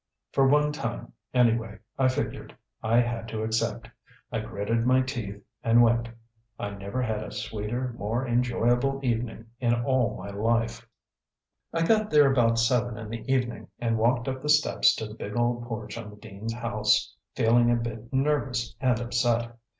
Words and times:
For 0.31 0.47
one 0.47 0.71
time, 0.71 1.13
anyway, 1.31 1.77
I 1.95 2.07
figured 2.07 2.57
I 2.81 3.01
had 3.01 3.27
to 3.27 3.43
accept. 3.43 3.87
I 4.31 4.39
gritted 4.39 4.83
my 4.83 5.01
teeth 5.03 5.43
and 5.63 5.83
went. 5.83 6.09
I 6.57 6.71
never 6.71 7.03
had 7.03 7.21
a 7.21 7.31
sweeter, 7.31 7.93
more 7.99 8.25
enjoyable 8.27 8.99
evening 9.03 9.45
in 9.59 9.75
all 9.83 10.17
my 10.17 10.31
life. 10.31 10.89
I 11.71 11.83
got 11.83 12.09
there 12.09 12.31
about 12.31 12.57
seven 12.57 12.97
in 12.97 13.09
the 13.11 13.31
evening 13.31 13.67
and 13.77 13.99
walked 13.99 14.27
up 14.27 14.41
the 14.41 14.49
steps 14.49 14.95
to 14.95 15.05
the 15.05 15.13
big 15.13 15.37
old 15.37 15.65
porch 15.67 15.99
on 15.99 16.09
the 16.09 16.15
dean's 16.15 16.53
house 16.55 17.13
feeling 17.35 17.69
a 17.69 17.75
bit 17.75 18.11
nervous 18.11 18.75
and 18.81 18.99
upset. 18.99 19.55